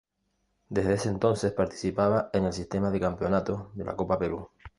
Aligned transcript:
Desde 0.69 0.95
ese 0.95 1.09
entonces 1.09 1.51
participaba 1.51 2.31
en 2.33 2.45
el 2.45 2.53
sistema 2.53 2.89
de 2.89 2.99
campeonatos 2.99 3.65
de 3.77 3.85
la 3.85 3.95
Copa 3.95 4.17
Perú. 4.17 4.49